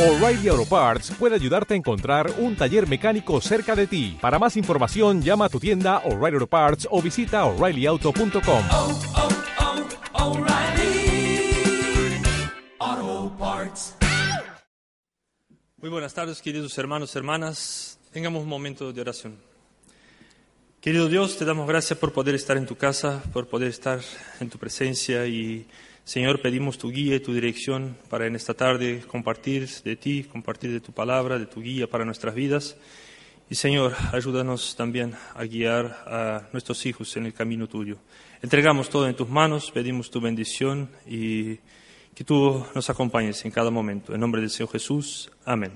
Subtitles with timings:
[0.00, 4.16] O'Reilly Auto Parts puede ayudarte a encontrar un taller mecánico cerca de ti.
[4.18, 8.64] Para más información, llama a tu tienda O'Reilly Auto Parts o visita oreillyauto.com.
[8.70, 9.00] oh,
[12.80, 13.94] oh, Parts.
[15.76, 17.98] Muy buenas tardes, queridos hermanos, hermanas.
[18.10, 19.36] Tengamos un momento de oración.
[20.80, 24.00] Querido Dios, te damos gracias por poder estar en tu casa, por poder estar
[24.40, 25.66] en tu presencia y,
[26.10, 30.72] Señor, pedimos tu guía y tu dirección para en esta tarde compartir de ti, compartir
[30.72, 32.76] de tu palabra, de tu guía para nuestras vidas.
[33.48, 37.98] Y, Señor, ayúdanos también a guiar a nuestros hijos en el camino tuyo.
[38.42, 41.58] Entregamos todo en tus manos, pedimos tu bendición y
[42.12, 44.12] que tú nos acompañes en cada momento.
[44.12, 45.30] En nombre del Señor Jesús.
[45.44, 45.70] Amén.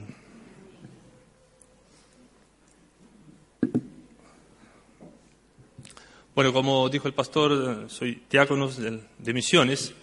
[6.35, 9.95] Bueno, como dijo el pastor, soy diácono de, de misiones,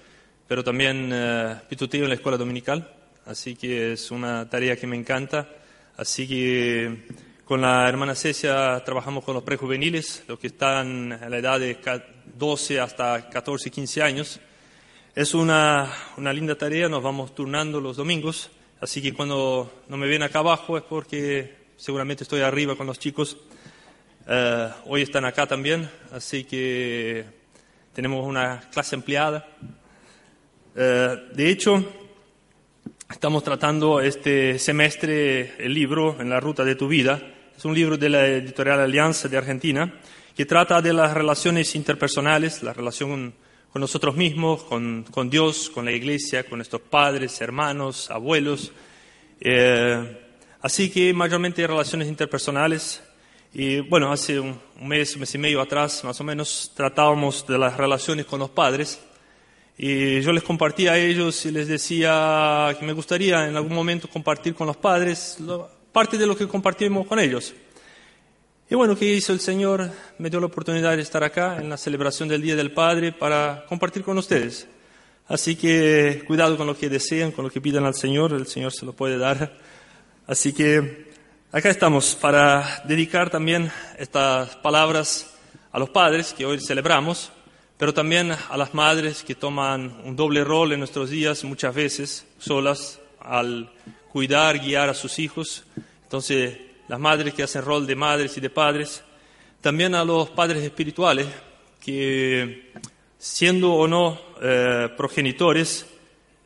[0.52, 2.86] pero también eh, pituteo en la escuela dominical,
[3.26, 5.48] así que es una tarea que me encanta.
[5.96, 7.06] Así que
[7.46, 11.78] con la hermana Cecia trabajamos con los prejuveniles, los que están a la edad de
[11.80, 12.04] ca-
[12.38, 14.42] 12 hasta 14, 15 años.
[15.16, 20.08] Es una, una linda tarea, nos vamos turnando los domingos, así que cuando no me
[20.08, 23.38] ven acá abajo es porque seguramente estoy arriba con los chicos.
[24.28, 27.24] Eh, hoy están acá también, así que
[27.94, 29.48] tenemos una clase empleada.
[30.74, 31.84] Eh, de hecho,
[33.10, 37.22] estamos tratando este semestre el libro En la ruta de tu vida.
[37.58, 39.94] Es un libro de la editorial Alianza de Argentina
[40.34, 43.34] que trata de las relaciones interpersonales, la relación
[43.70, 48.72] con nosotros mismos, con, Dios, con la iglesia, con nuestros padres, hermanos, abuelos.
[49.42, 50.20] Eh,
[50.62, 53.04] así que mayormente relaciones interpersonales.
[53.54, 57.58] Y bueno, hace un mes, un mes y medio atrás, más o menos, tratábamos de
[57.58, 59.02] las relaciones con los padres.
[59.84, 64.08] Y yo les compartí a ellos y les decía que me gustaría en algún momento
[64.08, 65.40] compartir con los padres
[65.92, 67.52] parte de lo que compartimos con ellos.
[68.70, 69.90] Y bueno, ¿qué hizo el Señor?
[70.20, 73.66] Me dio la oportunidad de estar acá en la celebración del Día del Padre para
[73.68, 74.68] compartir con ustedes.
[75.28, 78.74] Así que cuidado con lo que desean, con lo que pidan al Señor, el Señor
[78.74, 79.58] se lo puede dar.
[80.28, 81.08] Así que
[81.52, 85.34] acá estamos para dedicar también estas palabras
[85.72, 87.32] a los padres que hoy celebramos,
[87.82, 92.28] pero también a las madres que toman un doble rol en nuestros días, muchas veces
[92.38, 93.72] solas, al
[94.12, 95.64] cuidar, guiar a sus hijos.
[96.04, 99.04] Entonces, las madres que hacen rol de madres y de padres,
[99.62, 101.26] también a los padres espirituales
[101.84, 102.72] que,
[103.18, 105.88] siendo o no eh, progenitores,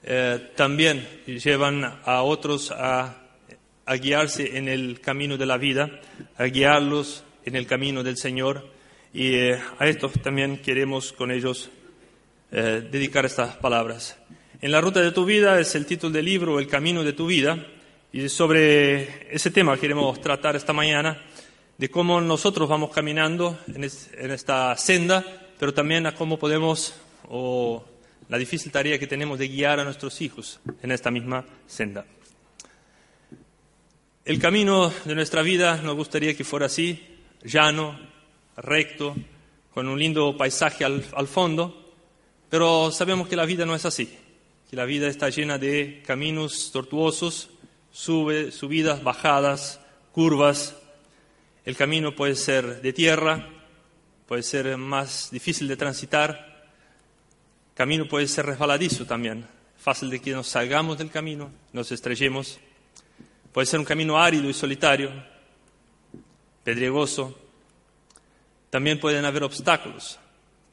[0.03, 3.13] eh, también llevan a otros a,
[3.85, 5.99] a guiarse en el camino de la vida,
[6.37, 8.74] a guiarlos en el camino del Señor.
[9.15, 11.69] Y eh, a esto también queremos con ellos
[12.51, 14.17] eh, dedicar estas palabras.
[14.59, 17.25] En la ruta de tu vida es el título del libro, El camino de tu
[17.25, 17.65] vida,
[18.11, 21.23] y sobre ese tema queremos tratar esta mañana,
[21.77, 25.23] de cómo nosotros vamos caminando en, en esta senda,
[25.57, 26.93] pero también a cómo podemos,
[27.29, 27.85] o
[28.27, 32.05] la difícil tarea que tenemos de guiar a nuestros hijos en esta misma senda.
[34.25, 37.01] El camino de nuestra vida nos gustaría que fuera así,
[37.45, 38.13] llano,
[38.57, 39.15] recto,
[39.73, 41.93] con un lindo paisaje al, fondo,
[42.49, 44.17] pero sabemos que la vida no es así,
[44.69, 47.49] que la vida está llena de caminos tortuosos,
[47.91, 50.75] sube, subidas, bajadas, curvas.
[51.65, 53.49] El camino puede ser de tierra,
[54.27, 56.69] puede ser más difícil de transitar,
[57.73, 59.45] camino puede ser resbaladizo también,
[59.77, 62.59] fácil de que nos salgamos del camino, nos estrellemos.
[63.51, 65.11] Puede ser un camino árido y solitario,
[66.63, 67.44] pedregoso.
[68.75, 70.19] También pueden haber obstáculos,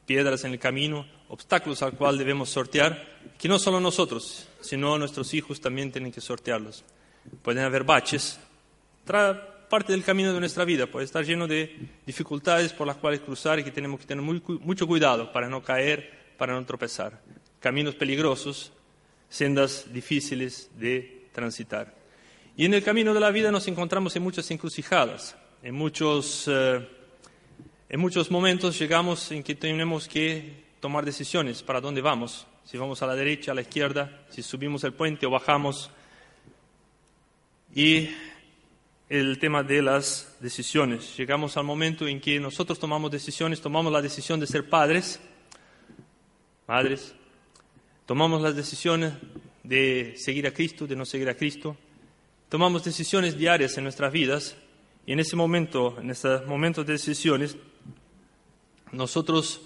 [0.06, 3.00] piedras en el camino, obstáculos al cual debemos sortear,
[3.38, 6.82] que no solo nosotros, sino nuestros hijos también tienen que sortearlos.
[7.42, 8.40] Pueden haber baches,
[9.06, 13.60] parte del camino de nuestra vida puede estar lleno de dificultades por las cuales cruzar
[13.60, 17.22] y que tenemos que tener mucho cuidado para no caer, para no tropezar.
[17.60, 18.72] Caminos peligrosos,
[19.28, 21.94] sendas difíciles de transitar.
[22.56, 26.84] Y en el camino de la vida nos encontramos en muchas encrucijadas, en muchos, eh,
[27.92, 33.02] en muchos momentos llegamos en que tenemos que tomar decisiones para dónde vamos, si vamos
[33.02, 35.90] a la derecha, a la izquierda, si subimos el puente o bajamos.
[37.74, 38.08] Y
[39.10, 41.14] el tema de las decisiones.
[41.18, 45.20] Llegamos al momento en que nosotros tomamos decisiones, tomamos la decisión de ser padres,
[46.66, 47.14] madres,
[48.06, 49.12] tomamos las decisiones
[49.64, 51.76] de seguir a Cristo, de no seguir a Cristo,
[52.48, 54.56] tomamos decisiones diarias en nuestras vidas
[55.04, 57.54] y en ese momento, en esos momentos de decisiones,
[58.92, 59.62] nosotros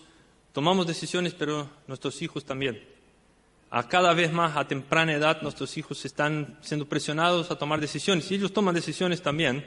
[0.53, 2.83] tomamos decisiones, pero nuestros hijos también.
[3.69, 8.31] a cada vez más a temprana edad nuestros hijos están siendo presionados a tomar decisiones.
[8.31, 9.65] Y ellos toman decisiones también,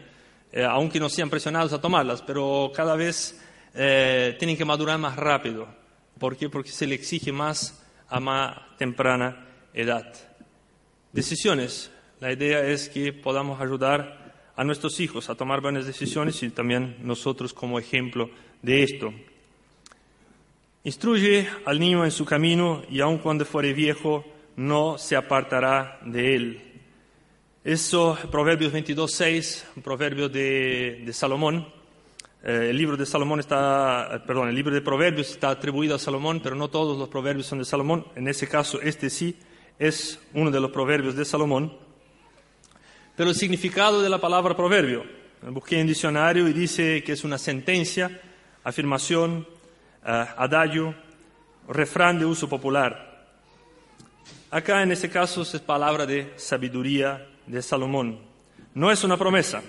[0.52, 3.40] eh, aunque no sean presionados a tomarlas, pero cada vez
[3.76, 5.68] eh, tienen que madurar más rápido.
[6.18, 6.50] ¿Por qué?
[6.50, 10.12] Porque se le exige más a más temprana edad.
[11.12, 11.92] Decisiones.
[12.20, 16.98] La idea es que podamos ayudar a nuestros hijos a tomar buenas decisiones y también
[17.02, 18.30] nosotros como ejemplo
[18.62, 19.14] de esto.
[20.86, 24.24] Instruye al niño en su camino y aun cuando fuere viejo
[24.56, 26.62] no se apartará de él.
[27.66, 31.68] Eso, Proverbios 22, 6, un proverbio de, de Salomón.
[32.42, 36.00] Eh, el libro de Salomón está, eh, perdón, el libro de Proverbios está atribuido a
[36.00, 38.06] Salomón, pero no todos los proverbios son de Salomón.
[38.16, 39.36] En ese caso, este sí
[39.78, 41.78] es uno de los proverbios de Salomón.
[43.18, 45.04] Pero el significado de la palabra proverbio,
[45.42, 48.22] busqué en diccionario y dice que es una sentencia,
[48.64, 49.46] afirmación,
[50.04, 50.96] adagio,
[51.68, 53.10] refrán de uso popular.
[54.52, 58.20] Acá en este caso es palabra de sabiduría de Salomón.
[58.74, 59.62] No es una promesa,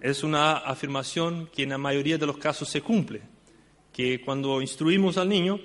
[0.00, 3.22] es una afirmación que en la mayoría de los casos se cumple,
[3.92, 5.58] que cuando instruimos al niño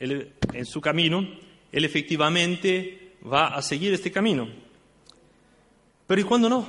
[0.00, 1.26] en su camino,
[1.70, 4.48] él efectivamente va a seguir este camino.
[6.06, 6.68] Pero ¿y cuándo no?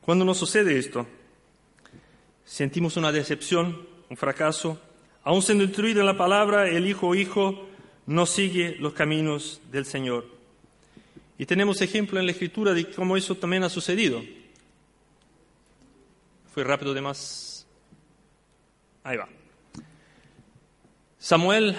[0.00, 1.06] ¿Cuándo no sucede esto?
[2.44, 4.80] Sentimos una decepción, un fracaso,
[5.24, 7.68] Aún siendo instruido en la palabra, el hijo o hijo
[8.06, 10.26] no sigue los caminos del Señor.
[11.38, 14.22] Y tenemos ejemplo en la Escritura de cómo eso también ha sucedido.
[16.52, 17.66] Fue rápido de más.
[19.04, 19.28] Ahí va.
[21.18, 21.76] Samuel,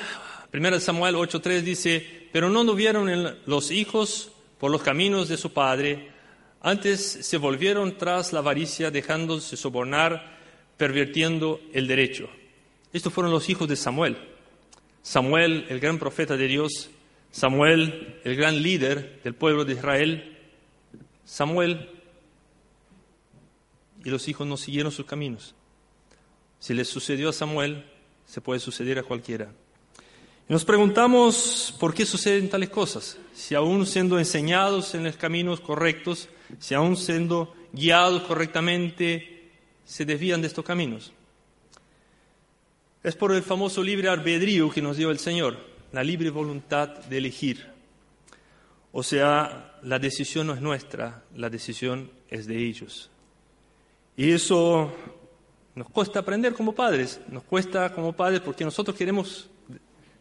[0.54, 6.12] 1 Samuel 8:3 dice, pero no anduvieron los hijos por los caminos de su padre,
[6.62, 10.38] antes se volvieron tras la avaricia, dejándose sobornar,
[10.78, 12.30] pervirtiendo el derecho.
[12.92, 14.18] Estos fueron los hijos de Samuel.
[15.02, 16.90] Samuel, el gran profeta de Dios,
[17.32, 20.38] Samuel, el gran líder del pueblo de Israel,
[21.24, 21.90] Samuel
[24.04, 25.54] y los hijos no siguieron sus caminos.
[26.60, 27.86] Si les sucedió a Samuel,
[28.26, 29.52] se puede suceder a cualquiera.
[30.48, 33.18] Y nos preguntamos por qué suceden tales cosas.
[33.34, 36.28] Si aún siendo enseñados en los caminos correctos,
[36.58, 39.52] si aún siendo guiados correctamente,
[39.86, 41.14] se desvían de estos caminos.
[43.02, 45.58] Es por el famoso libre albedrío que nos dio el Señor,
[45.94, 47.68] la libre voluntad de elegir.
[48.92, 53.10] O sea, la decisión no es nuestra, la decisión es de ellos.
[54.18, 54.92] Y eso
[55.76, 59.50] nos cuesta aprender como padres, nos cuesta como padres porque nosotros queremos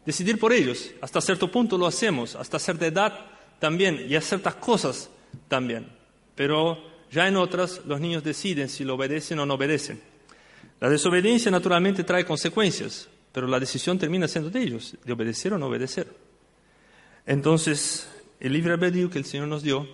[0.05, 0.91] decidir por ellos.
[1.01, 3.25] Hasta cierto punto lo hacemos, hasta cierta edad
[3.59, 5.09] también, y a ciertas cosas
[5.49, 5.87] también.
[6.33, 6.77] Pero
[7.11, 10.01] ya en otras los niños deciden si lo obedecen o no obedecen.
[10.79, 15.57] La desobediencia naturalmente trae consecuencias, pero la decisión termina siendo de ellos, de obedecer o
[15.57, 16.07] no obedecer.
[17.25, 18.09] Entonces,
[18.39, 19.87] el libre albedrío que el Señor nos dio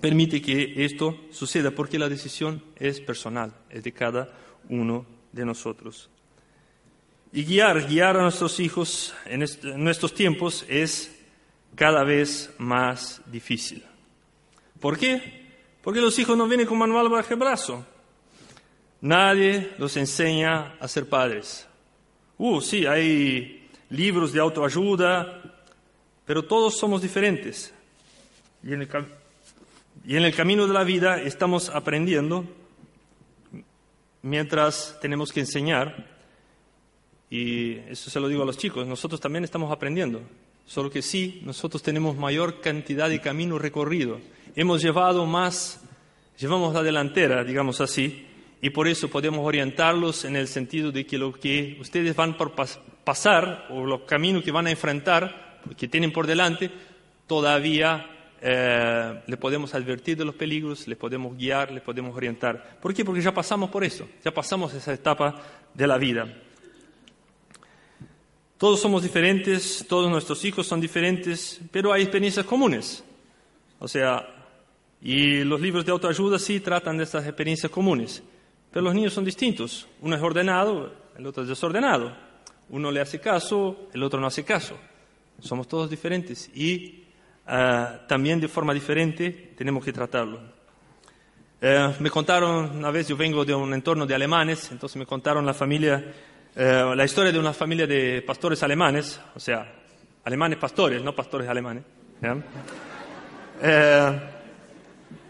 [0.00, 4.32] permite que esto suceda porque la decisión es personal, es de cada
[4.68, 6.10] uno de nosotros.
[7.32, 11.10] Y guiar, guiar a nuestros hijos en, en estos tiempos es
[11.74, 13.82] cada vez más difícil.
[14.78, 15.42] ¿Por qué?
[15.82, 17.84] Porque los hijos no vienen con manual bajo el brazo.
[19.04, 21.66] Nadie los enseña a ser padres.
[22.38, 25.42] Uh, sí, hay libros de autoayuda,
[26.24, 27.74] pero todos somos diferentes.
[28.62, 32.46] Y en el camino de la vida estamos aprendiendo
[34.22, 36.06] mientras tenemos que enseñar.
[37.28, 40.22] Y eso se lo digo a los chicos, nosotros también estamos aprendiendo.
[40.64, 44.18] Solo que sí, nosotros tenemos mayor cantidad de camino recorrido.
[44.56, 45.82] Hemos llevado más,
[46.38, 48.28] llevamos la delantera, digamos así,
[48.64, 52.54] y por eso podemos orientarlos en el sentido de que lo que ustedes van por
[53.04, 56.70] pasar o los caminos que van a enfrentar, que tienen por delante,
[57.26, 58.06] todavía
[58.40, 62.78] eh, le podemos advertir de los peligros, les podemos guiar, les podemos orientar.
[62.80, 63.04] ¿Por qué?
[63.04, 65.42] Porque ya pasamos por eso, ya pasamos esa etapa
[65.74, 66.26] de la vida.
[68.56, 73.04] Todos somos diferentes, todos nuestros hijos son diferentes, pero hay experiencias comunes.
[73.78, 74.26] O sea,
[75.02, 78.22] y los libros de autoayuda sí tratan de estas experiencias comunes.
[78.74, 79.86] Pero los niños son distintos.
[80.00, 82.12] Uno es ordenado, el otro es desordenado.
[82.70, 84.76] Uno le hace caso, el otro no hace caso.
[85.38, 87.04] Somos todos diferentes y
[87.46, 90.40] uh, también de forma diferente tenemos que tratarlo.
[91.62, 95.46] Uh, me contaron, una vez yo vengo de un entorno de alemanes, entonces me contaron
[95.46, 96.12] la familia,
[96.56, 99.72] uh, la historia de una familia de pastores alemanes, o sea,
[100.24, 101.84] alemanes pastores, no pastores alemanes,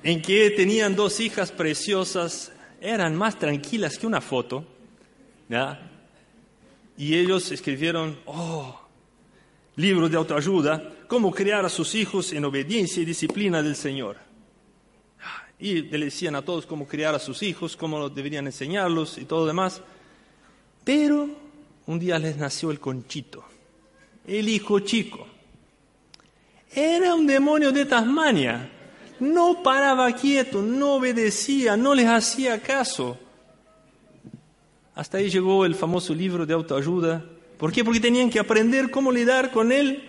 [0.03, 2.54] en que tenían dos hijas preciosas
[2.85, 4.62] eran más tranquilas que una foto,
[5.49, 5.91] ¿ya?
[6.99, 8.79] Y ellos escribieron, oh,
[9.76, 14.19] libros de autoayuda, cómo criar a sus hijos en obediencia y disciplina del Señor.
[15.59, 19.47] Y le decían a todos cómo criar a sus hijos, cómo deberían enseñarlos y todo
[19.47, 19.81] demás.
[20.85, 21.31] Pero
[21.87, 23.45] un día les nació el conchito,
[24.26, 25.26] el hijo chico.
[26.71, 28.71] Era un demonio de Tasmania.
[29.21, 33.18] No paraba quieto, no obedecía, no les hacía caso.
[34.94, 37.25] Hasta ahí llegó el famoso libro de autoayuda.
[37.59, 37.85] ¿Por qué?
[37.85, 40.04] Porque tenían que aprender cómo lidiar con él,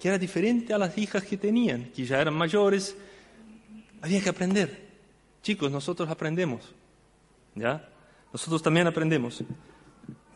[0.00, 2.96] que era diferente a las hijas que tenían, que ya eran mayores.
[4.02, 4.88] Había que aprender.
[5.42, 6.62] Chicos, nosotros aprendemos.
[7.54, 7.88] ¿Ya?
[8.32, 9.42] Nosotros también aprendemos.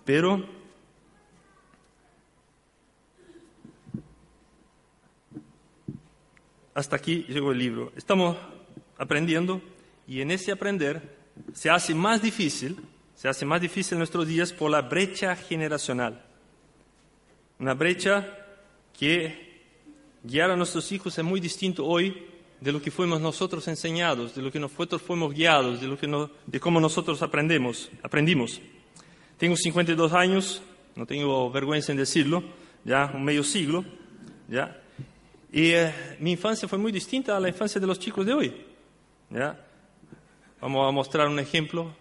[0.04, 0.44] Pero
[6.74, 7.92] hasta aquí llegó el libro.
[7.96, 8.36] Estamos
[8.98, 9.62] aprendiendo
[10.06, 11.16] y en ese aprender
[11.52, 12.76] se hace más difícil,
[13.14, 16.24] se hace más difícil en nuestros días por la brecha generacional.
[17.58, 18.26] Una brecha
[18.98, 19.62] que
[20.22, 22.26] guiar a nuestros hijos es muy distinto hoy
[22.60, 26.06] de lo que fuimos nosotros enseñados, de lo que nosotros fuimos guiados, de, lo que
[26.06, 28.60] no, de cómo nosotros aprendemos, aprendimos.
[29.36, 30.62] Tengo 52 años,
[30.96, 32.42] no tengo vergüenza en decirlo,
[32.84, 33.84] ya un medio siglo,
[34.48, 34.80] ya.
[35.54, 38.52] Y eh, mi infancia fue muy distinta a la infancia de los chicos de hoy,
[39.30, 39.56] ya.
[40.60, 41.94] Vamos a mostrar un ejemplo.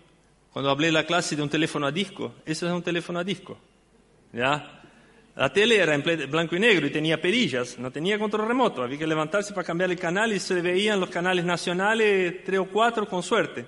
[0.51, 3.23] Cuando hablé en la clase de un teléfono a disco, ese es un teléfono a
[3.23, 3.55] disco,
[4.31, 4.81] ya.
[5.35, 8.97] La tele era en blanco y negro y tenía perillas, no tenía control remoto, había
[8.97, 13.07] que levantarse para cambiar el canal y se veían los canales nacionales, tres o cuatro
[13.07, 13.67] con suerte.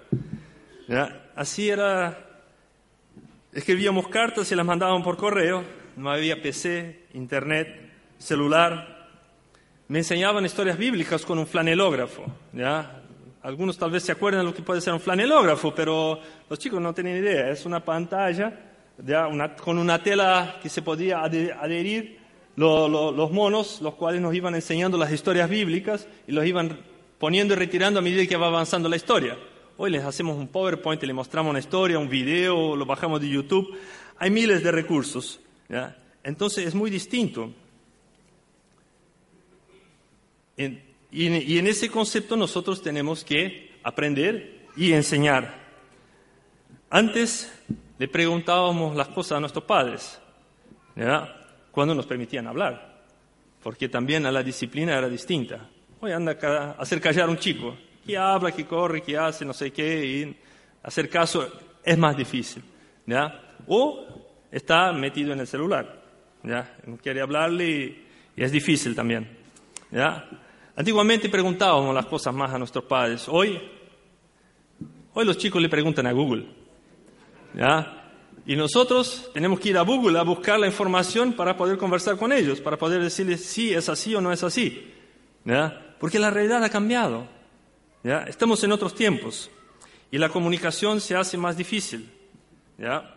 [0.88, 1.30] ¿Ya?
[1.36, 2.42] Así era,
[3.54, 5.64] escribíamos cartas y las mandábamos por correo,
[5.96, 8.95] no había PC, internet, celular.
[9.88, 12.26] Me enseñaban historias bíblicas con un flanelógrafo.
[12.54, 13.04] ¿ya?
[13.44, 16.82] Algunos tal vez se acuerdan de lo que puede ser un flanelógrafo, pero los chicos
[16.82, 18.72] no tienen idea, es una pantalla
[19.64, 22.18] con una tela que se podía adherir
[22.56, 26.80] los monos, los cuales nos iban enseñando las historias bíblicas y los iban
[27.20, 29.38] poniendo y retirando a medida que va avanzando la historia.
[29.78, 33.78] Hoy les hacemos un PowerPoint les mostramos una historia, un video, lo bajamos de YouTube.
[34.18, 35.42] Hay miles de recursos.
[36.24, 37.52] Entonces es muy distinto.
[40.58, 45.66] Y en ese concepto nosotros tenemos que aprender y enseñar.
[46.90, 47.52] Antes
[47.98, 50.20] le preguntábamos las cosas a nuestros padres,
[51.72, 53.04] cuando nos permitían hablar,
[53.62, 55.70] porque también a la disciplina era distinta.
[56.00, 59.54] Hoy anda a hacer callar a un chico, que habla, que corre, que hace, no
[59.54, 60.38] sé qué, y
[60.84, 61.48] hacer caso
[61.84, 62.64] es más difícil.
[63.06, 63.56] ¿ya?
[63.68, 64.06] O
[64.52, 66.02] está metido en el celular,
[66.44, 69.28] no quiere hablarle y, y es difícil también.
[69.92, 70.30] ¿ya?
[70.78, 73.62] Antiguamente preguntábamos las cosas más a nuestros padres, hoy,
[75.14, 76.46] hoy los chicos le preguntan a Google.
[77.54, 78.12] ¿ya?
[78.46, 82.34] Y nosotros tenemos que ir a Google a buscar la información para poder conversar con
[82.34, 84.94] ellos, para poder decirles si es así o no es así.
[85.46, 85.96] ¿ya?
[85.98, 87.26] Porque la realidad ha cambiado.
[88.04, 88.24] ¿ya?
[88.24, 89.50] Estamos en otros tiempos
[90.12, 92.12] y la comunicación se hace más difícil.
[92.78, 93.16] ¿ya?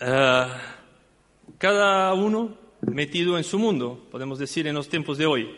[0.00, 0.46] Eh,
[1.56, 5.48] cada uno metido en su mundo, podemos decir en los tiempos de hoy.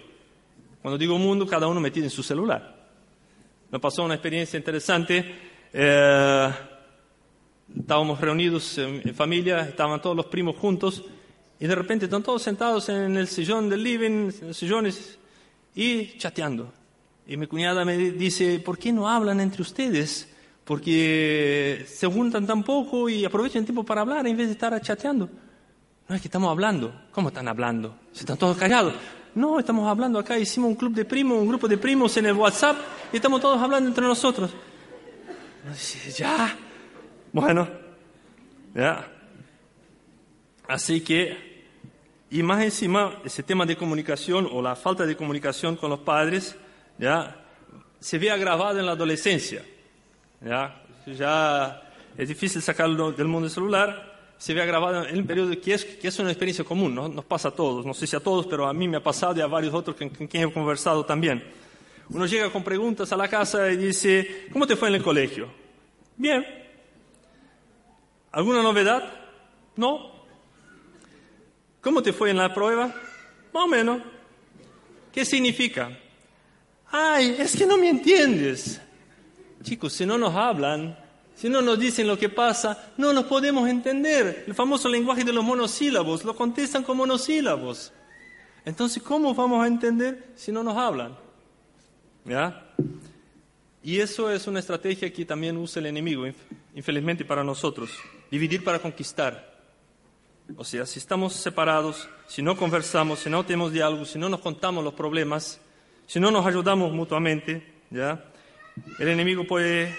[0.83, 2.75] Cuando digo mundo, cada uno metido en su celular.
[3.71, 5.25] Nos pasó una experiencia interesante.
[5.73, 6.51] Eh,
[7.77, 11.05] estábamos reunidos en, familia, estaban todos los primos juntos
[11.59, 15.19] y de repente están todos sentados en el sillón del living, en los sillones
[15.75, 16.73] y chateando.
[17.27, 20.29] Y mi cuñada me dice, ¿por qué no hablan entre ustedes?
[20.65, 24.79] Porque se juntan tan poco y aprovechan el tiempo para hablar en vez de estar
[24.83, 25.31] chateando.
[26.09, 26.95] No es que estamos hablando.
[27.13, 27.97] ¿Cómo están hablando?
[28.13, 28.95] Se están todos callados.
[29.35, 30.39] No, estamos hablando acá.
[30.39, 32.77] Hicimos un club de primos, un grupo de primos en el WhatsApp
[33.13, 34.55] y estamos todos hablando entre nosotros.
[36.17, 36.57] Ya,
[37.33, 37.67] bueno,
[38.75, 39.09] ¿ya?
[40.69, 41.65] Así que,
[42.31, 46.55] y más encima, ese tema de comunicación o la falta de comunicación con los padres,
[46.99, 47.37] ¿ya?
[47.99, 49.65] Se ve agravado en la adolescencia,
[50.43, 50.83] ¿ya?
[51.07, 51.83] Ya
[52.17, 56.09] es difícil sacarlo del mundo celular, se ve agravado en el periodo que es, que
[56.09, 57.09] es una experiencia común, ¿no?
[57.09, 59.37] nos pasa a todos, no sé si a todos, pero a mí me ha pasado
[59.37, 61.43] y a varios otros con quien he conversado también.
[62.11, 65.49] Uno llega con preguntas a la casa y dice, ¿cómo te fue en el colegio?
[66.17, 66.45] Bien,
[68.35, 69.13] ¿Alguna novedad?
[69.77, 70.11] No.
[71.81, 72.87] ¿Cómo te fue en la prueba?
[73.53, 74.03] Más o menos.
[75.13, 75.97] ¿Qué significa?
[76.91, 78.81] Ay, es que no me entiendes.
[79.63, 80.99] Chicos, si no nos hablan,
[81.35, 84.45] si no nos dicen lo que pasa, no nos podemos entender.
[84.47, 87.93] El famoso lenguaje de los monosílabos, lo contestan con monosílabos.
[88.65, 91.17] Entonces, ¿cómo vamos a entender si no nos hablan?
[92.25, 92.73] ¿Ya?
[93.83, 96.25] Y eso es una estrategia que también usa el enemigo,
[96.75, 97.91] infelizmente para nosotros.
[98.31, 99.53] Dividir para conquistar.
[100.57, 104.41] O sea, si estamos separados, si no conversamos, si no tenemos diálogo, si no nos
[104.41, 105.61] contamos los problemas,
[106.07, 108.25] si no nos ayudamos mutuamente, ¿ya?
[108.99, 109.95] El enemigo puede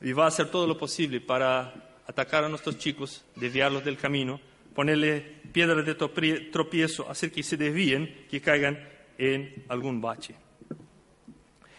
[0.00, 1.72] y va a hacer todo lo posible para
[2.06, 4.40] atacar a nuestros chicos, desviarlos del camino,
[4.74, 5.20] ponerle
[5.52, 8.78] piedras de tropie- tropiezo, hacer que se desvíen, que caigan
[9.16, 10.34] en algún bache.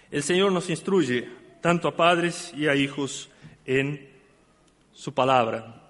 [0.09, 1.27] El Señor nos instruye
[1.61, 3.29] tanto a padres y a hijos
[3.65, 4.09] en
[4.93, 5.81] su palabra.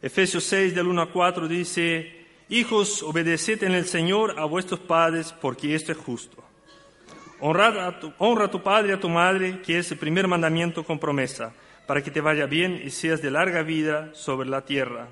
[0.00, 2.16] Efesios 6 del 1 a 4 dice,
[2.48, 6.42] Hijos, obedeced en el Señor a vuestros padres, porque esto es justo.
[7.40, 11.52] Honra a tu padre y a tu madre, que es el primer mandamiento con promesa,
[11.86, 15.08] para que te vaya bien y seas de larga vida sobre la tierra.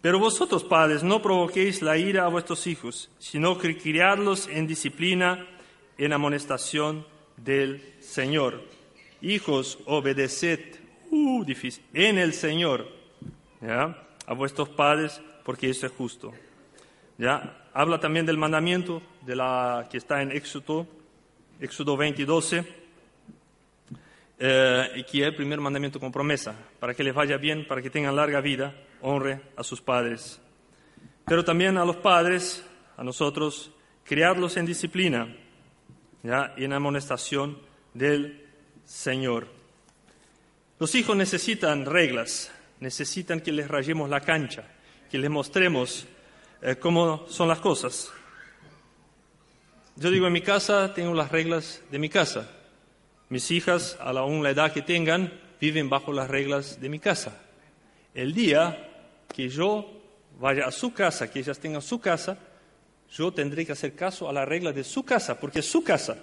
[0.00, 5.46] Pero vosotros, padres, no provoquéis la ira a vuestros hijos, sino criadlos en disciplina,
[5.98, 7.06] en amonestación
[7.36, 8.62] del Señor.
[9.20, 10.78] Hijos, obedeced,
[11.10, 12.88] uh, difícil, en el Señor,
[13.60, 16.32] a vuestros padres, porque eso es justo.
[17.18, 17.66] ¿ya?
[17.74, 20.86] Habla también del mandamiento de la, que está en Éxodo,
[21.60, 22.64] Éxodo 20, 12,
[24.38, 27.82] eh, y que es el primer mandamiento con promesa, para que les vaya bien, para
[27.82, 30.40] que tengan larga vida, honre a sus padres.
[31.26, 32.64] Pero también a los padres,
[32.96, 33.70] a nosotros,
[34.04, 35.36] criarlos en disciplina
[36.22, 36.54] ¿ya?
[36.56, 37.58] y en amonestación
[37.92, 38.46] del
[38.84, 39.46] Señor.
[40.78, 42.50] Los hijos necesitan reglas,
[42.80, 44.64] necesitan que les rayemos la cancha,
[45.10, 46.06] que les mostremos
[46.62, 48.10] eh, cómo son las cosas.
[50.00, 52.48] Yo digo, en mi casa tengo las reglas de mi casa.
[53.28, 55.30] Mis hijas, a la, aún la edad que tengan,
[55.60, 57.38] viven bajo las reglas de mi casa.
[58.14, 59.92] El día que yo
[60.40, 62.38] vaya a su casa, que ellas tengan su casa,
[63.12, 66.16] yo tendré que hacer caso a la regla de su casa, porque es su casa.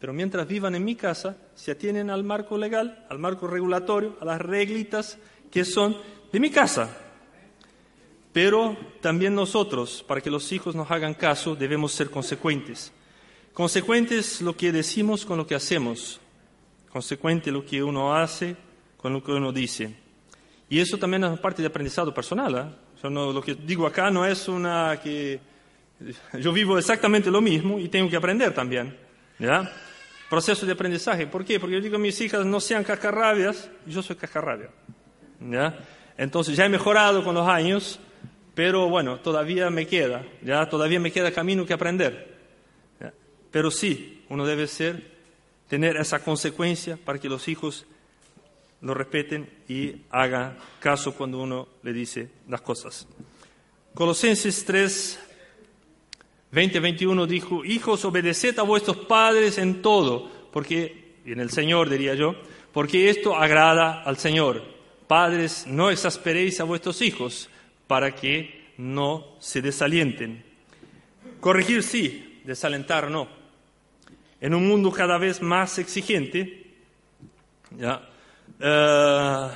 [0.00, 4.24] Pero mientras vivan en mi casa, se atienen al marco legal, al marco regulatorio, a
[4.24, 5.18] las reglitas
[5.50, 5.98] que son
[6.32, 6.96] de mi casa.
[8.32, 12.94] Pero también nosotros, para que los hijos nos hagan caso, debemos ser consecuentes.
[13.58, 16.20] Consecuentes lo que decimos con lo que hacemos.
[16.92, 18.54] Consecuente lo que uno hace
[18.96, 19.96] con lo que uno dice.
[20.70, 22.78] Y eso también es parte de aprendizado personal.
[23.00, 25.40] sea, no- lo que digo acá no es una que
[26.40, 28.96] yo vivo exactamente lo mismo y tengo que aprender también.
[29.40, 29.68] ¿ya?
[30.30, 31.26] Proceso de aprendizaje.
[31.26, 31.58] ¿Por qué?
[31.58, 34.70] Porque yo digo a mis hijas no sean cascarrabias y yo soy cascarrabia.
[35.40, 35.76] ¿ya?
[36.16, 37.98] Entonces ya he mejorado con los años,
[38.54, 42.37] pero bueno, todavía me queda, ya todavía me queda camino que aprender.
[43.50, 45.18] Pero sí, uno debe ser,
[45.68, 47.86] tener esa consecuencia para que los hijos
[48.80, 53.06] lo respeten y hagan caso cuando uno le dice las cosas.
[53.94, 55.18] Colosenses 3,
[56.52, 61.90] 20, 21 dijo, hijos, obedeced a vuestros padres en todo, porque, y en el Señor
[61.90, 62.36] diría yo,
[62.72, 64.62] porque esto agrada al Señor.
[65.08, 67.48] Padres, no exasperéis a vuestros hijos
[67.86, 70.44] para que no se desalienten.
[71.40, 73.37] Corregir sí, desalentar no.
[74.40, 76.74] En un mundo cada vez más exigente,
[77.76, 78.08] ya,
[78.60, 79.48] eh,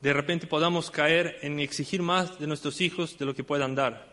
[0.00, 4.08] de repente podamos caer en exigir más de nuestros hijos de lo que puedan dar.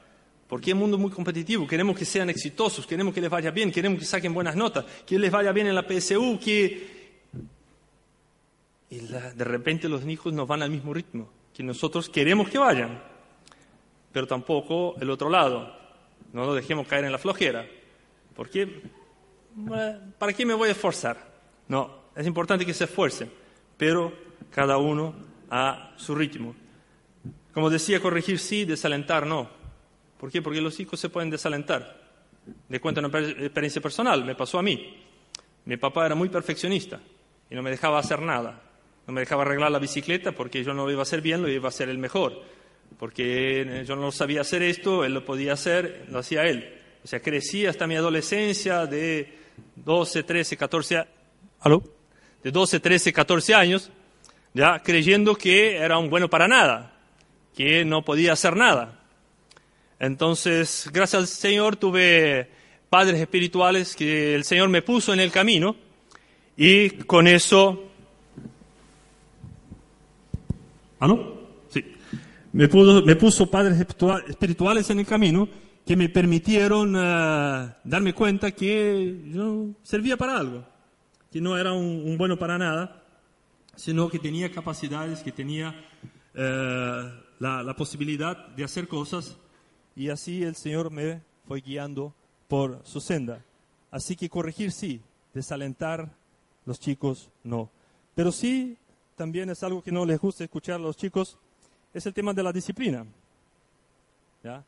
[0.48, 3.72] Porque es un mundo muy competitivo, queremos que sean exitosos, queremos que les vaya bien,
[3.72, 6.98] queremos que saquen buenas notas, que les vaya bien en la PSU, que...
[8.90, 12.58] Y la- de repente los hijos no van al mismo ritmo que nosotros queremos que
[12.58, 13.02] vayan.
[14.14, 15.76] Pero tampoco el otro lado,
[16.32, 17.68] no lo dejemos caer en la flojera.
[18.36, 18.82] Porque,
[20.18, 21.18] ¿para qué me voy a esforzar?
[21.68, 23.32] No, es importante que se esfuercen,
[23.78, 24.14] pero
[24.52, 25.16] cada uno
[25.50, 26.56] a su ritmo.
[27.54, 29.50] Como decía, corregir sí, desalentar no.
[30.20, 30.42] ¿Por qué?
[30.42, 32.06] Porque los hijos se pueden desalentar.
[32.70, 34.96] Le cuento una per- experiencia personal, me pasó a mí.
[35.66, 37.00] Mi papá era muy perfeccionista
[37.50, 38.62] y no me dejaba hacer nada.
[39.06, 41.50] No me dejaba arreglar la bicicleta porque yo no lo iba a hacer bien, lo
[41.50, 42.42] iba a hacer el mejor.
[42.98, 46.74] Porque yo no sabía hacer esto, él lo podía hacer, lo hacía él.
[47.04, 49.38] O sea, crecí hasta mi adolescencia de
[49.76, 51.08] 12, 13, 14 a-
[51.62, 51.84] ¿Aló?
[52.44, 53.92] De 12, 13, 14 años,
[54.54, 56.94] ya creyendo que era un bueno para nada,
[57.56, 59.00] que no podía hacer nada.
[60.00, 62.50] Entonces, gracias al Señor tuve
[62.90, 65.76] padres espirituales que el Señor me puso en el camino
[66.56, 67.84] y con eso...
[71.00, 71.34] ¿Ah, no?
[71.70, 71.84] Sí.
[72.54, 75.48] Me, pudo- me puso padres espiritua- espirituales en el camino
[75.88, 80.66] que me permitieron eh, darme cuenta que yo servía para algo,
[81.32, 83.04] que no era un, un bueno para nada,
[83.78, 85.74] sino que tenía capacidades, que tenía
[86.34, 89.38] eh, la, posibilidad de hacer cosas
[89.96, 92.14] y así el Señor me fue guiando
[92.50, 93.44] por su senda.
[93.90, 95.02] Así que corregir sí,
[95.34, 96.12] desalentar
[96.66, 97.70] los chicos no.
[98.14, 98.78] Pero sí,
[99.16, 101.38] también es algo que no les gusta escuchar a los chicos,
[101.94, 103.06] es el tema de la disciplina.
[104.44, 104.66] ¿ya?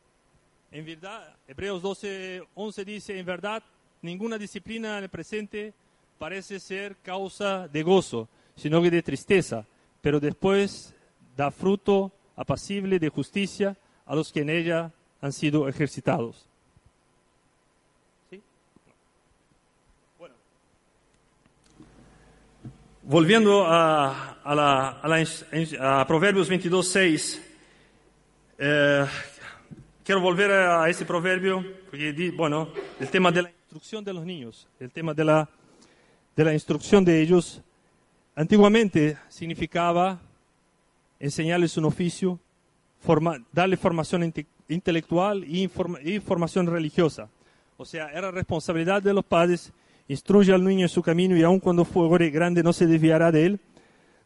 [0.72, 3.60] En verdad, Hebreos 12, 11 dice, en verdad,
[4.02, 5.74] ninguna disciplina en el presente
[6.16, 9.66] parece ser causa de gozo, sino que de tristeza,
[10.00, 10.94] pero después
[11.36, 16.46] da fruto apacible de justicia a los que en ella han sido ejercitados.
[18.30, 18.40] ¿Sí?
[20.20, 20.34] Bueno.
[23.02, 27.42] Volviendo a, a, la, a, la, a Proverbios 22, 6,
[28.58, 29.06] eh,
[30.04, 34.68] quiero volver a, ese proverbio, porque, bueno, el tema de la instrucción de los niños,
[34.78, 35.48] el tema de la,
[36.36, 37.62] de la instrucción de ellos,
[38.34, 40.20] antiguamente significaba
[41.18, 42.38] enseñarles un oficio,
[43.00, 45.70] forma, darle formación inte, intelectual y,
[46.04, 47.28] y, formación religiosa.
[47.76, 49.72] O sea, era responsabilidad de los padres,
[50.08, 53.46] instruye al niño en su camino y aun cuando fuere grande no se desviará de
[53.46, 53.60] él,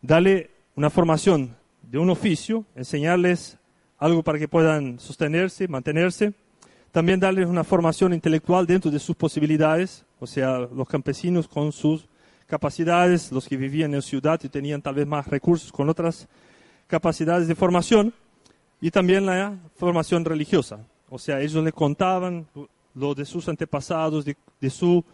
[0.00, 3.58] darle una formación de un oficio, enseñarles
[3.98, 6.34] algo para que puedan sostenerse, mantenerse,
[6.92, 12.06] también darles una formación intelectual dentro de sus posibilidades, o sea, los campesinos con sus
[12.46, 16.28] capacidades, los que vivían en ciudad y tenían tal vez más recursos con otras
[16.86, 18.14] capacidades de formación,
[18.80, 20.86] y también la formación religiosa.
[21.08, 22.46] O sea, ellos le contaban
[22.94, 25.04] lo de sus antepasados, de, de su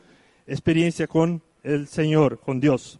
[0.46, 2.98] experiencia con el Señor, con Dios.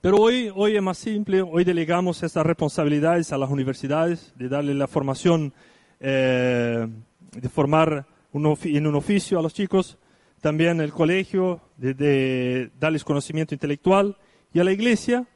[0.00, 4.74] Pero hoy, hoy es más simple, hoy delegamos estas responsabilidades a las universidades de darle
[4.74, 5.52] la formación,
[6.00, 6.86] eh,
[7.32, 9.96] de formar un en un oficio a los chicos,
[10.42, 14.16] también el colegio, de, darles conocimiento intelectual
[14.52, 15.26] y a la iglesia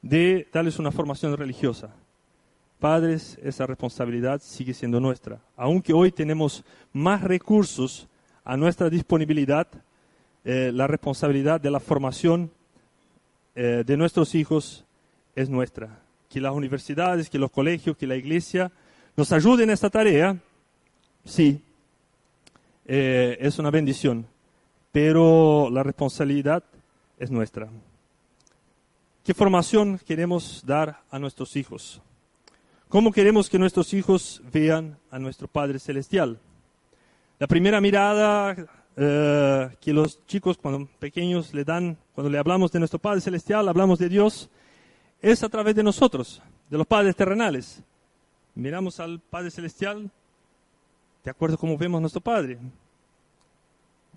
[0.00, 1.90] de darles una formación religiosa.
[2.78, 5.40] Padres, esa responsabilidad sigue siendo nuestra.
[5.56, 8.08] Aunque hoy tenemos más recursos
[8.44, 9.66] a nuestra disponibilidad,
[10.44, 12.52] eh, la responsabilidad de la formación
[13.60, 14.84] eh, de nuestros hijos
[15.34, 15.98] es nuestra.
[16.30, 18.70] Que las universidades, que los colegios, que la iglesia
[19.16, 20.38] nos ayuden en esta tarea,
[21.24, 21.60] sí,
[22.86, 24.28] eh, es una bendición,
[24.92, 26.62] pero la responsabilidad
[27.18, 27.68] es nuestra.
[29.24, 32.00] ¿Qué formación queremos dar a nuestros hijos?
[32.88, 36.38] ¿Cómo queremos que nuestros hijos vean a nuestro Padre Celestial?
[37.40, 38.54] La primera mirada
[39.00, 43.68] eh, que los chicos cuando pequeños le dan, cuando le hablamos de nuestro Padre Celestial,
[43.68, 44.50] hablamos de Dios,
[45.22, 47.80] es a través de nosotros, de los padres terrenales.
[48.56, 50.10] Miramos al Padre Celestial
[51.22, 52.58] de acuerdo a cómo vemos a nuestro Padre.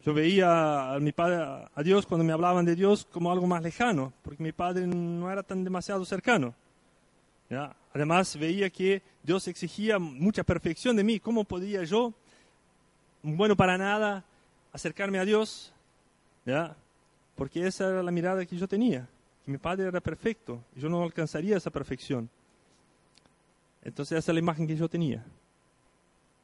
[0.04, 3.62] Yo veía a mi padre, a Dios, cuando me hablaban de Dios, como algo más
[3.62, 6.56] lejano, porque mi padre no era tan demasiado cercano.
[7.94, 11.20] Además, veía que Dios exigía mucha perfección de mí.
[11.20, 12.14] ¿Cómo podía yo,
[13.22, 14.26] bueno para nada,
[14.72, 15.74] acercarme a Dios,
[16.46, 16.76] ¿ya?
[17.36, 19.08] Porque esa era la mirada que yo tenía,
[19.46, 22.30] que mi Padre era perfecto, y yo no alcanzaría esa perfección.
[23.84, 25.26] Entonces esa es la imagen que yo tenía.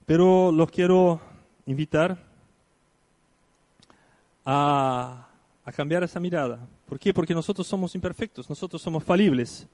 [0.05, 1.21] Pero los quiero
[1.65, 2.17] invitar
[4.45, 5.27] a,
[5.63, 6.65] a cambiar esa mirada.
[6.87, 7.13] ¿Por qué?
[7.13, 9.67] Porque nosotros somos imperfectos, nosotros somos falibles.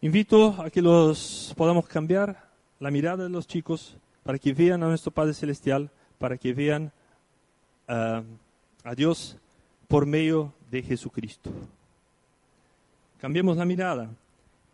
[0.00, 2.48] Invito a que los podamos cambiar
[2.80, 6.92] la mirada de los chicos para que vean a nuestro Padre Celestial, para que vean
[7.88, 8.22] uh,
[8.84, 9.36] a Dios
[9.86, 11.50] por medio de Jesucristo.
[13.20, 14.10] Cambiemos la mirada,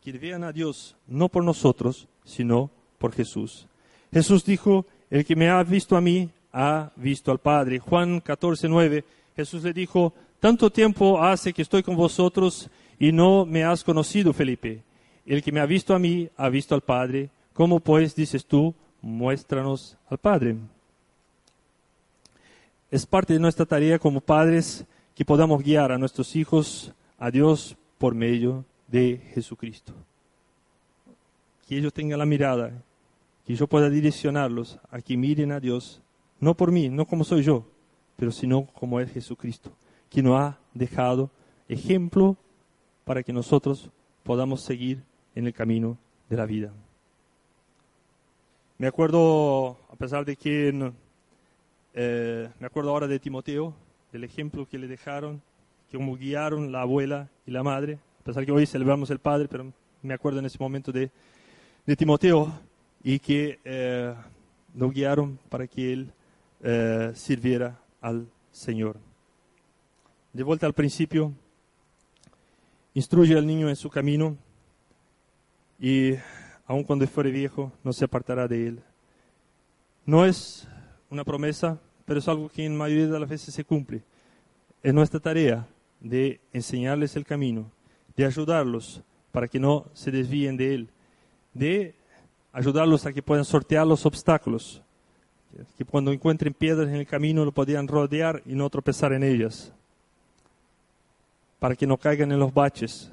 [0.03, 3.67] que vean a Dios no por nosotros, sino por Jesús.
[4.13, 7.79] Jesús dijo, el que me ha visto a mí, ha visto al Padre.
[7.79, 13.45] Juan 14, 9, Jesús le dijo, tanto tiempo hace que estoy con vosotros y no
[13.47, 14.83] me has conocido, Felipe.
[15.27, 17.31] El que me ha visto a mí, ha visto al Padre.
[17.55, 20.57] ¿Cómo pues dices tú, muéstranos al Padre?
[22.95, 27.77] Es parte de nuestra tarea como padres que podamos guiar a nuestros hijos a Dios
[27.99, 29.93] por medio de Jesucristo.
[31.67, 32.85] Que ellos tengan la mirada,
[33.45, 36.03] que yo pueda direccionarlos a que miren a Dios,
[36.39, 37.67] no por mí, no como soy yo,
[38.15, 39.73] pero sino como es Jesucristo,
[40.09, 41.33] que nos ha dejado
[41.69, 42.37] ejemplo
[43.05, 43.91] para que nosotros
[44.23, 45.03] podamos seguir
[45.35, 46.73] en el camino de la vida.
[48.79, 50.93] Me acuerdo, a pesar de que
[51.95, 53.73] eh, me acuerdo ahora de Timoteo,
[54.11, 55.41] del ejemplo que le dejaron,
[55.89, 59.47] que como guiaron la abuela y la madre, a pesar que hoy celebramos el padre,
[59.49, 61.11] pero me acuerdo en ese momento de,
[61.97, 62.53] Timoteo
[63.03, 64.15] y que eh,
[64.75, 66.13] lo guiaron para que él
[66.63, 68.97] eh, sirviera al Señor.
[70.33, 71.33] De vuelta al principio,
[72.95, 74.37] instruye al niño en su camino
[75.79, 76.15] y
[76.67, 78.81] aun cuando fuere viejo no se apartará de él.
[80.07, 80.67] No es
[81.11, 84.03] una promesa, pero es algo que en mayoría de las veces se cumple.
[84.83, 85.67] Es nuestra tarea
[86.01, 87.71] de enseñarles el camino,
[88.17, 90.89] de ayudarlos para que no se desvíen de él,
[91.53, 91.95] de
[92.53, 94.83] ayudarlos a que puedan sortear los obstáculos,
[95.77, 99.73] que cuando encuentren piedras en el camino lo podían rodear y no tropezar en ellas,
[101.59, 103.11] para que no caigan en los baches,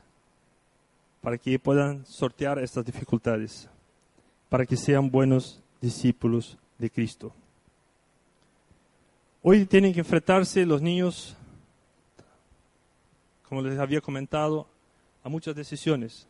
[1.22, 3.70] para que puedan sortear estas dificultades,
[4.50, 7.32] para que sean buenos discípulos de Cristo.
[9.44, 11.36] Hoy tienen que enfrentarse los niños,
[13.50, 14.68] como les había comentado,
[15.24, 16.28] a muchas decisiones.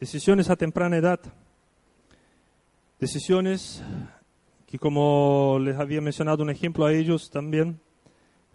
[0.00, 1.20] Decisiones a temprana edad.
[2.98, 3.80] Decisiones
[4.66, 7.78] que, como les había mencionado un ejemplo a ellos también,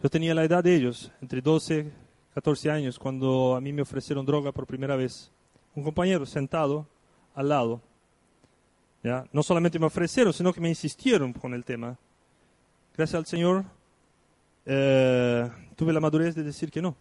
[0.03, 3.83] yo tenía la edad de ellos, entre 12 y 14 años, cuando a mí me
[3.83, 5.31] ofrecieron droga por primera vez.
[5.75, 6.85] Un compañero sentado
[7.33, 7.81] al lado.
[9.01, 9.25] ¿ya?
[9.31, 11.97] No solamente me ofrecieron, sino que me insistieron con el tema.
[12.97, 13.76] Gracias al Señor,
[14.69, 16.93] eh, tuve la madurez de decir que no.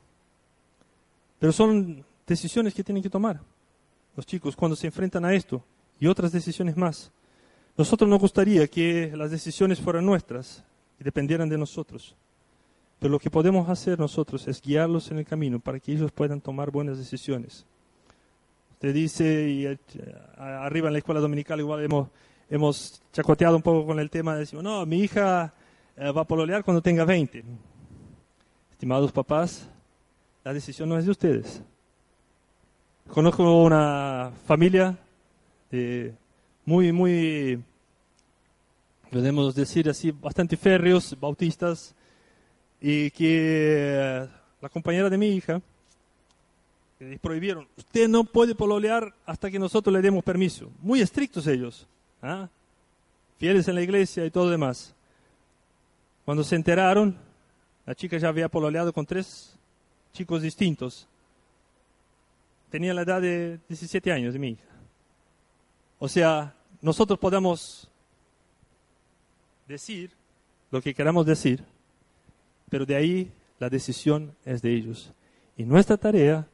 [1.40, 3.40] Pero son decisiones que tienen que tomar
[4.14, 5.62] los chicos cuando se enfrentan a esto
[5.98, 7.10] y otras decisiones más.
[7.76, 10.64] Nosotros nos gustaría que las decisiones fueran nuestras
[10.98, 12.14] y dependieran de nosotros.
[13.00, 16.40] Pero lo que podemos hacer nosotros es guiarlos en el camino para que ellos puedan
[16.40, 17.66] tomar buenas decisiones.
[18.74, 19.78] Usted dice, y eh,
[20.36, 22.08] arriba en la escuela dominical igual hemos,
[22.48, 25.52] hemos chacoteado un poco con el tema, decimos, no, mi hija
[25.98, 27.44] va a pololear cuando tenga 20.
[28.72, 29.68] Estimados papás,
[30.44, 31.62] la decisión no es de ustedes.
[33.08, 34.98] Conozco una familia
[35.70, 36.12] eh,
[36.64, 37.62] muy, muy,
[39.10, 41.94] podemos decir así, bastante férreos, bautistas,
[42.80, 44.26] y que
[44.60, 45.62] la compañera de mi hija
[46.98, 50.70] les prohibieron, usted no puede pololear hasta que nosotros le demos permiso.
[50.80, 51.86] Muy estrictos ellos,
[52.22, 52.48] ¿ah?
[53.38, 54.95] fieles en la iglesia y todo demás.
[56.26, 57.16] Cuando se enteraron,
[57.86, 59.56] la chica ya había pololeado con tres
[60.12, 61.08] chicos distintos
[62.70, 64.64] tenía la edad de 17 años de mi hija.
[65.98, 67.90] O sea, nosotros podemos
[69.66, 70.10] decir
[70.70, 71.64] lo que queramos decir,
[72.68, 75.12] pero de ahí la decisión es de ellos.
[75.56, 76.46] Y nuestra tarea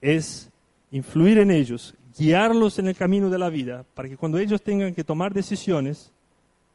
[0.00, 0.48] es
[0.90, 4.94] influir en ellos, guiarlos en el camino de la vida, para que cuando ellos tengan
[4.94, 6.10] que tomar decisiones,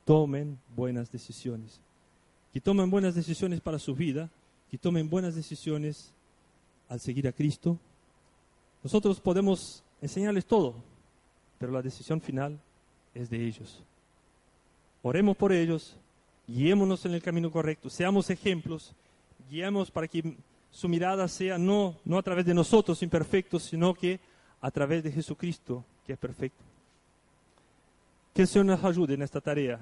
[0.06, 1.82] tomen buenas decisiones.
[2.54, 4.30] Que tomen buenas decisiones para su vida,
[4.70, 6.14] que tomen buenas decisiones
[6.88, 7.80] al seguir a Cristo
[8.84, 10.76] nosotros podemos enseñarles todo,
[11.58, 12.60] pero la decisión final
[13.16, 13.82] es de ellos.
[15.02, 15.96] Oremos por ellos,
[16.48, 18.94] guiémonos en el camino correcto, seamos ejemplos,
[19.50, 20.36] guiemos para que
[20.70, 24.20] su mirada sea no, no a través de nosotros imperfectos, sino que
[24.60, 26.64] a través de Jesucristo, que es perfecto.
[28.34, 29.80] Que el Señor nos ayude en esta tarea,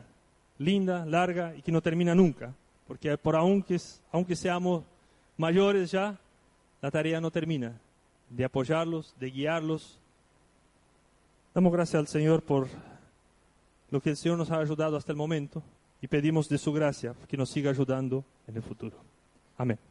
[0.61, 2.53] linda, larga y que no termina nunca,
[2.87, 3.79] porque por aunque,
[4.11, 4.83] aunque seamos
[5.37, 6.19] mayores ya,
[6.81, 7.79] la tarea no termina
[8.29, 9.99] de apoyarlos, de guiarlos.
[11.53, 12.67] Damos gracias al Señor por
[13.89, 15.61] lo que el Señor nos ha ayudado hasta el momento
[16.01, 18.97] y pedimos de su gracia que nos siga ayudando en el futuro.
[19.57, 19.90] Amén.